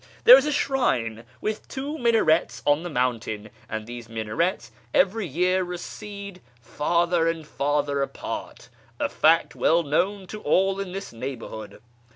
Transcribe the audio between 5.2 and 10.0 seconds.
year recede farther and farther apart, a fact well